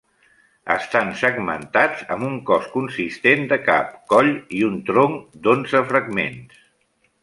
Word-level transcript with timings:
Estan 0.75 1.11
segmentats 1.19 2.01
amb 2.17 2.27
un 2.31 2.41
cos 2.49 2.67
consistent 2.79 3.47
de 3.55 3.61
cap, 3.69 3.95
coll 4.17 4.35
i 4.63 4.67
un 4.73 4.85
tronc 4.93 5.41
d'onze 5.47 5.89
fragments. 5.95 6.63